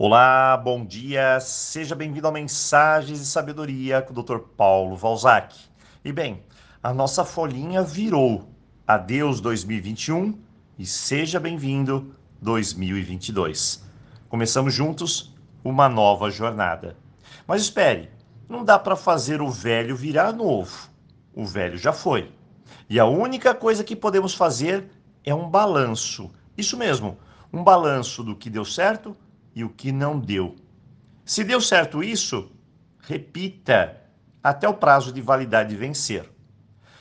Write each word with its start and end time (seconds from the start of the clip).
Olá, 0.00 0.56
bom 0.56 0.86
dia, 0.86 1.40
seja 1.40 1.92
bem-vindo 1.92 2.28
a 2.28 2.30
Mensagens 2.30 3.18
de 3.18 3.26
Sabedoria 3.26 4.00
com 4.00 4.12
o 4.12 4.22
Dr. 4.22 4.38
Paulo 4.56 4.94
Valzac. 4.94 5.58
E 6.04 6.12
bem, 6.12 6.40
a 6.80 6.94
nossa 6.94 7.24
folhinha 7.24 7.82
virou. 7.82 8.48
Adeus 8.86 9.40
2021 9.40 10.38
e 10.78 10.86
seja 10.86 11.40
bem-vindo 11.40 12.14
2022. 12.40 13.84
Começamos 14.28 14.72
juntos 14.72 15.34
uma 15.64 15.88
nova 15.88 16.30
jornada. 16.30 16.96
Mas 17.44 17.62
espere, 17.62 18.08
não 18.48 18.64
dá 18.64 18.78
para 18.78 18.94
fazer 18.94 19.42
o 19.42 19.50
velho 19.50 19.96
virar 19.96 20.32
novo. 20.32 20.90
O 21.34 21.44
velho 21.44 21.76
já 21.76 21.92
foi. 21.92 22.30
E 22.88 23.00
a 23.00 23.04
única 23.04 23.52
coisa 23.52 23.82
que 23.82 23.96
podemos 23.96 24.32
fazer 24.32 24.92
é 25.24 25.34
um 25.34 25.50
balanço. 25.50 26.30
Isso 26.56 26.76
mesmo, 26.76 27.18
um 27.52 27.64
balanço 27.64 28.22
do 28.22 28.36
que 28.36 28.48
deu 28.48 28.64
certo 28.64 29.16
e 29.54 29.64
o 29.64 29.70
que 29.70 29.92
não 29.92 30.18
deu. 30.18 30.56
Se 31.24 31.44
deu 31.44 31.60
certo 31.60 32.02
isso, 32.02 32.50
repita 33.00 34.00
até 34.42 34.68
o 34.68 34.74
prazo 34.74 35.12
de 35.12 35.20
validade 35.20 35.76
vencer. 35.76 36.30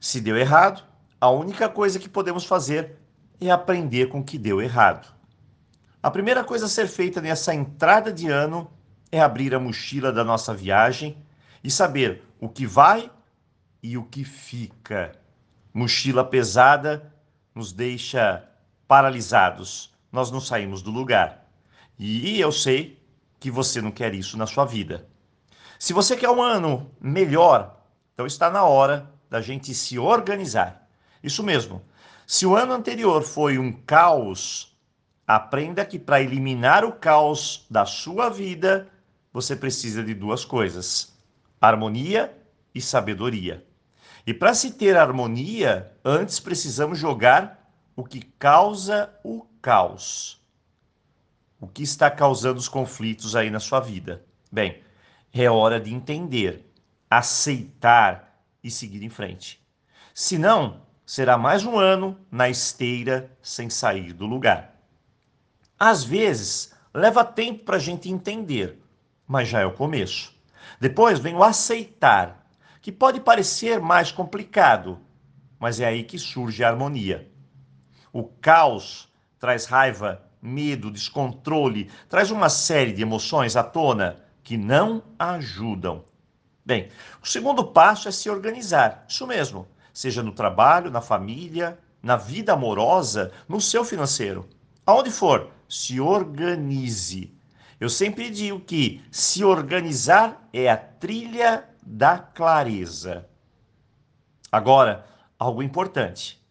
Se 0.00 0.20
deu 0.20 0.36
errado, 0.36 0.84
a 1.20 1.30
única 1.30 1.68
coisa 1.68 1.98
que 1.98 2.08
podemos 2.08 2.44
fazer 2.44 2.98
é 3.40 3.50
aprender 3.50 4.08
com 4.08 4.20
o 4.20 4.24
que 4.24 4.38
deu 4.38 4.60
errado. 4.60 5.12
A 6.02 6.10
primeira 6.10 6.42
coisa 6.42 6.66
a 6.66 6.68
ser 6.68 6.88
feita 6.88 7.20
nessa 7.20 7.54
entrada 7.54 8.12
de 8.12 8.28
ano 8.28 8.70
é 9.10 9.20
abrir 9.20 9.54
a 9.54 9.60
mochila 9.60 10.12
da 10.12 10.24
nossa 10.24 10.52
viagem 10.52 11.16
e 11.62 11.70
saber 11.70 12.22
o 12.40 12.48
que 12.48 12.66
vai 12.66 13.10
e 13.82 13.96
o 13.96 14.04
que 14.04 14.24
fica. 14.24 15.12
Mochila 15.72 16.24
pesada 16.24 17.14
nos 17.54 17.72
deixa 17.72 18.48
paralisados, 18.88 19.94
nós 20.10 20.30
não 20.30 20.40
saímos 20.40 20.82
do 20.82 20.90
lugar. 20.90 21.41
E 21.98 22.40
eu 22.40 22.50
sei 22.50 23.00
que 23.38 23.50
você 23.50 23.80
não 23.80 23.90
quer 23.90 24.14
isso 24.14 24.36
na 24.36 24.46
sua 24.46 24.64
vida. 24.64 25.08
Se 25.78 25.92
você 25.92 26.16
quer 26.16 26.30
um 26.30 26.42
ano 26.42 26.90
melhor, 27.00 27.80
então 28.14 28.26
está 28.26 28.50
na 28.50 28.64
hora 28.64 29.10
da 29.28 29.40
gente 29.40 29.74
se 29.74 29.98
organizar. 29.98 30.88
Isso 31.22 31.42
mesmo. 31.42 31.82
Se 32.26 32.46
o 32.46 32.56
ano 32.56 32.72
anterior 32.72 33.22
foi 33.22 33.58
um 33.58 33.72
caos, 33.72 34.76
aprenda 35.26 35.84
que 35.84 35.98
para 35.98 36.20
eliminar 36.20 36.84
o 36.84 36.92
caos 36.92 37.66
da 37.70 37.84
sua 37.84 38.28
vida, 38.28 38.88
você 39.32 39.56
precisa 39.56 40.02
de 40.02 40.14
duas 40.14 40.44
coisas: 40.44 41.12
harmonia 41.60 42.36
e 42.74 42.80
sabedoria. 42.80 43.66
E 44.26 44.32
para 44.32 44.54
se 44.54 44.72
ter 44.72 44.96
harmonia, 44.96 45.92
antes 46.04 46.38
precisamos 46.38 46.98
jogar 46.98 47.72
o 47.96 48.04
que 48.04 48.20
causa 48.38 49.12
o 49.24 49.44
caos. 49.60 50.41
O 51.62 51.68
que 51.68 51.84
está 51.84 52.10
causando 52.10 52.58
os 52.58 52.66
conflitos 52.66 53.36
aí 53.36 53.48
na 53.48 53.60
sua 53.60 53.78
vida? 53.78 54.24
Bem, 54.50 54.82
é 55.32 55.48
hora 55.48 55.78
de 55.78 55.94
entender, 55.94 56.68
aceitar 57.08 58.36
e 58.64 58.68
seguir 58.68 59.04
em 59.04 59.08
frente. 59.08 59.64
Senão, 60.12 60.82
será 61.06 61.38
mais 61.38 61.64
um 61.64 61.78
ano 61.78 62.18
na 62.32 62.50
esteira 62.50 63.30
sem 63.40 63.70
sair 63.70 64.12
do 64.12 64.26
lugar. 64.26 64.74
Às 65.78 66.02
vezes, 66.02 66.74
leva 66.92 67.24
tempo 67.24 67.64
para 67.64 67.76
a 67.76 67.80
gente 67.80 68.10
entender, 68.10 68.82
mas 69.24 69.46
já 69.46 69.60
é 69.60 69.64
o 69.64 69.72
começo. 69.72 70.34
Depois 70.80 71.20
vem 71.20 71.36
o 71.36 71.44
aceitar, 71.44 72.44
que 72.80 72.90
pode 72.90 73.20
parecer 73.20 73.80
mais 73.80 74.10
complicado, 74.10 74.98
mas 75.60 75.78
é 75.78 75.86
aí 75.86 76.02
que 76.02 76.18
surge 76.18 76.64
a 76.64 76.70
harmonia. 76.70 77.30
O 78.12 78.24
caos 78.24 79.08
traz 79.38 79.64
raiva 79.66 80.28
medo, 80.42 80.90
descontrole, 80.90 81.88
traz 82.08 82.32
uma 82.32 82.48
série 82.48 82.92
de 82.92 83.02
emoções 83.02 83.54
à 83.54 83.62
tona 83.62 84.16
que 84.42 84.56
não 84.56 85.02
ajudam. 85.16 86.04
Bem, 86.66 86.88
o 87.22 87.26
segundo 87.26 87.64
passo 87.64 88.08
é 88.08 88.12
se 88.12 88.28
organizar, 88.28 89.04
isso 89.08 89.26
mesmo, 89.26 89.68
seja 89.94 90.22
no 90.22 90.32
trabalho, 90.32 90.90
na 90.90 91.00
família, 91.00 91.78
na 92.02 92.16
vida 92.16 92.52
amorosa, 92.52 93.30
no 93.48 93.60
seu 93.60 93.84
financeiro. 93.84 94.48
Aonde 94.84 95.10
for, 95.10 95.50
se 95.68 96.00
organize. 96.00 97.32
Eu 97.78 97.88
sempre 97.88 98.30
digo 98.30 98.60
que 98.60 99.02
se 99.10 99.44
organizar 99.44 100.48
é 100.52 100.68
a 100.68 100.76
trilha 100.76 101.68
da 101.84 102.18
clareza. 102.18 103.28
Agora, 104.50 105.06
algo 105.38 105.62
importante. 105.62 106.41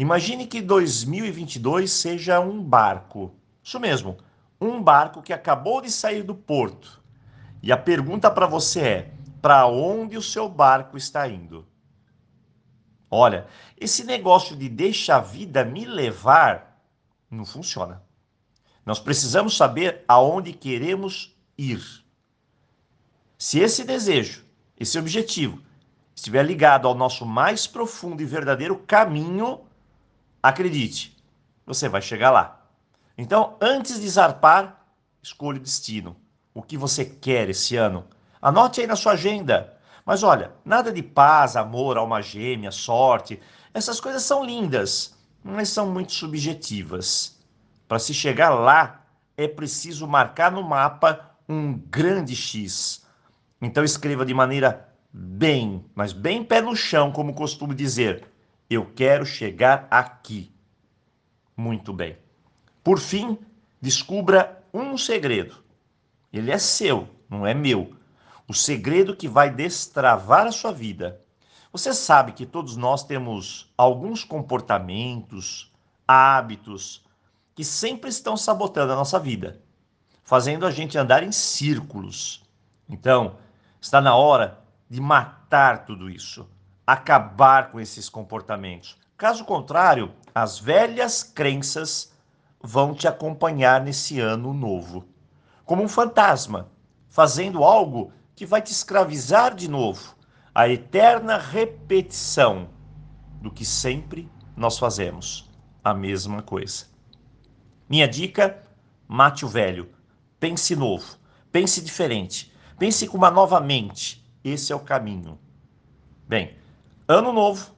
Imagine 0.00 0.46
que 0.46 0.62
2022 0.62 1.92
seja 1.92 2.40
um 2.40 2.62
barco. 2.62 3.34
Isso 3.62 3.78
mesmo, 3.78 4.16
um 4.58 4.82
barco 4.82 5.20
que 5.20 5.30
acabou 5.30 5.82
de 5.82 5.90
sair 5.90 6.22
do 6.22 6.34
porto. 6.34 7.02
E 7.62 7.70
a 7.70 7.76
pergunta 7.76 8.30
para 8.30 8.46
você 8.46 8.80
é: 8.80 9.14
para 9.42 9.66
onde 9.66 10.16
o 10.16 10.22
seu 10.22 10.48
barco 10.48 10.96
está 10.96 11.28
indo? 11.28 11.66
Olha, 13.10 13.46
esse 13.78 14.02
negócio 14.02 14.56
de 14.56 14.70
deixa 14.70 15.16
a 15.16 15.20
vida 15.20 15.66
me 15.66 15.84
levar 15.84 16.82
não 17.30 17.44
funciona. 17.44 18.02
Nós 18.86 18.98
precisamos 18.98 19.54
saber 19.54 20.02
aonde 20.08 20.54
queremos 20.54 21.36
ir. 21.58 22.02
Se 23.36 23.58
esse 23.58 23.84
desejo, 23.84 24.46
esse 24.78 24.98
objetivo, 24.98 25.60
estiver 26.14 26.42
ligado 26.42 26.88
ao 26.88 26.94
nosso 26.94 27.26
mais 27.26 27.66
profundo 27.66 28.22
e 28.22 28.24
verdadeiro 28.24 28.78
caminho, 28.78 29.60
Acredite, 30.42 31.16
você 31.66 31.88
vai 31.88 32.00
chegar 32.00 32.30
lá. 32.30 32.66
Então, 33.16 33.56
antes 33.60 34.00
de 34.00 34.08
zarpar, 34.08 34.86
escolha 35.22 35.58
o 35.58 35.62
destino. 35.62 36.16
O 36.54 36.62
que 36.62 36.76
você 36.76 37.04
quer 37.04 37.50
esse 37.50 37.76
ano? 37.76 38.06
Anote 38.40 38.80
aí 38.80 38.86
na 38.86 38.96
sua 38.96 39.12
agenda. 39.12 39.76
Mas 40.04 40.22
olha, 40.22 40.52
nada 40.64 40.90
de 40.90 41.02
paz, 41.02 41.56
amor, 41.56 41.98
alma 41.98 42.22
gêmea, 42.22 42.70
sorte. 42.70 43.38
Essas 43.74 44.00
coisas 44.00 44.22
são 44.22 44.44
lindas, 44.44 45.14
mas 45.44 45.68
são 45.68 45.90
muito 45.90 46.12
subjetivas. 46.12 47.38
Para 47.86 47.98
se 47.98 48.14
chegar 48.14 48.50
lá, 48.50 49.04
é 49.36 49.46
preciso 49.46 50.08
marcar 50.08 50.50
no 50.50 50.62
mapa 50.62 51.36
um 51.48 51.74
grande 51.74 52.34
X. 52.34 53.04
Então 53.60 53.84
escreva 53.84 54.24
de 54.24 54.32
maneira 54.32 54.88
bem, 55.12 55.84
mas 55.94 56.12
bem 56.12 56.42
pé 56.42 56.62
no 56.62 56.74
chão, 56.74 57.12
como 57.12 57.34
costumo 57.34 57.74
dizer. 57.74 58.24
Eu 58.70 58.86
quero 58.86 59.26
chegar 59.26 59.88
aqui. 59.90 60.54
Muito 61.56 61.92
bem. 61.92 62.16
Por 62.84 63.00
fim, 63.00 63.36
descubra 63.82 64.64
um 64.72 64.96
segredo. 64.96 65.56
Ele 66.32 66.52
é 66.52 66.58
seu, 66.58 67.08
não 67.28 67.44
é 67.44 67.52
meu. 67.52 67.96
O 68.46 68.54
segredo 68.54 69.16
que 69.16 69.26
vai 69.26 69.50
destravar 69.50 70.46
a 70.46 70.52
sua 70.52 70.70
vida. 70.70 71.20
Você 71.72 71.92
sabe 71.92 72.30
que 72.30 72.46
todos 72.46 72.76
nós 72.76 73.02
temos 73.02 73.72
alguns 73.76 74.22
comportamentos, 74.22 75.72
hábitos 76.06 77.04
que 77.56 77.64
sempre 77.64 78.08
estão 78.08 78.36
sabotando 78.36 78.92
a 78.92 78.96
nossa 78.96 79.18
vida, 79.18 79.60
fazendo 80.22 80.64
a 80.64 80.70
gente 80.70 80.96
andar 80.96 81.24
em 81.24 81.32
círculos. 81.32 82.44
Então, 82.88 83.36
está 83.80 84.00
na 84.00 84.14
hora 84.14 84.60
de 84.88 85.00
matar 85.00 85.84
tudo 85.84 86.08
isso 86.08 86.48
acabar 86.92 87.70
com 87.70 87.78
esses 87.78 88.08
comportamentos. 88.08 88.98
Caso 89.16 89.44
contrário, 89.44 90.12
as 90.34 90.58
velhas 90.58 91.22
crenças 91.22 92.12
vão 92.60 92.92
te 92.94 93.06
acompanhar 93.06 93.80
nesse 93.80 94.18
ano 94.18 94.52
novo, 94.52 95.06
como 95.64 95.84
um 95.84 95.88
fantasma, 95.88 96.68
fazendo 97.08 97.62
algo 97.62 98.12
que 98.34 98.44
vai 98.44 98.60
te 98.60 98.72
escravizar 98.72 99.54
de 99.54 99.68
novo, 99.68 100.16
a 100.52 100.68
eterna 100.68 101.38
repetição 101.38 102.68
do 103.40 103.52
que 103.52 103.64
sempre 103.64 104.28
nós 104.56 104.76
fazemos, 104.76 105.48
a 105.84 105.94
mesma 105.94 106.42
coisa. 106.42 106.86
Minha 107.88 108.08
dica: 108.08 108.62
mate 109.06 109.44
o 109.44 109.48
velho, 109.48 109.88
pense 110.40 110.74
novo, 110.74 111.16
pense 111.52 111.80
diferente, 111.80 112.52
pense 112.76 113.06
com 113.06 113.16
uma 113.16 113.30
nova 113.30 113.60
mente. 113.60 114.28
Esse 114.42 114.72
é 114.72 114.76
o 114.76 114.80
caminho. 114.80 115.38
Bem, 116.26 116.59
Ano 117.12 117.32
novo, 117.32 117.74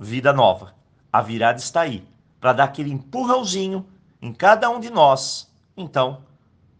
vida 0.00 0.32
nova. 0.32 0.74
A 1.12 1.20
virada 1.20 1.58
está 1.58 1.82
aí 1.82 2.08
para 2.40 2.54
dar 2.54 2.64
aquele 2.64 2.90
empurrãozinho 2.90 3.86
em 4.18 4.32
cada 4.32 4.70
um 4.70 4.80
de 4.80 4.88
nós. 4.88 5.54
Então, 5.76 6.24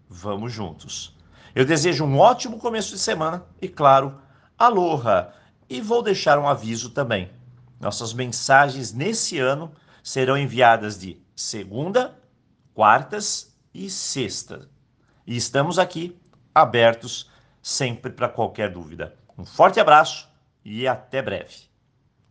vamos 0.08 0.54
juntos. 0.54 1.14
Eu 1.54 1.66
desejo 1.66 2.06
um 2.06 2.18
ótimo 2.18 2.56
começo 2.56 2.92
de 2.92 2.98
semana 2.98 3.44
e, 3.60 3.68
claro, 3.68 4.18
aloha! 4.58 5.34
E 5.68 5.82
vou 5.82 6.02
deixar 6.02 6.38
um 6.38 6.48
aviso 6.48 6.88
também. 6.88 7.30
Nossas 7.78 8.14
mensagens 8.14 8.94
nesse 8.94 9.38
ano 9.38 9.70
serão 10.02 10.38
enviadas 10.38 10.98
de 10.98 11.20
segunda, 11.36 12.18
quartas 12.72 13.54
e 13.74 13.90
sexta. 13.90 14.66
E 15.26 15.36
estamos 15.36 15.78
aqui 15.78 16.18
abertos 16.54 17.30
sempre 17.60 18.10
para 18.10 18.30
qualquer 18.30 18.72
dúvida. 18.72 19.14
Um 19.36 19.44
forte 19.44 19.78
abraço 19.78 20.26
e 20.64 20.88
até 20.88 21.20
breve. 21.20 21.70